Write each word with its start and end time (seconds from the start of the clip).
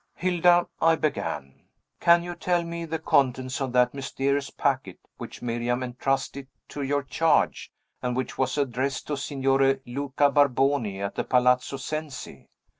"Hilda," 0.15 0.65
I 0.81 0.95
began, 0.95 1.61
"can 1.99 2.23
you 2.23 2.33
tell 2.33 2.63
me 2.63 2.85
the 2.85 2.97
contents 2.97 3.61
of 3.61 3.71
that 3.73 3.93
mysterious 3.93 4.49
packet 4.49 4.97
which 5.19 5.43
Miriam 5.43 5.83
entrusted 5.83 6.47
to 6.69 6.81
your 6.81 7.03
charge, 7.03 7.71
and 8.01 8.15
which 8.15 8.35
was 8.35 8.57
addressed 8.57 9.05
to 9.05 9.15
Signore 9.15 9.79
Luca 9.85 10.31
Barboni, 10.31 11.03
at 11.03 11.13
the 11.13 11.23
Palazzo 11.23 11.77
Cenci?" 11.77 12.47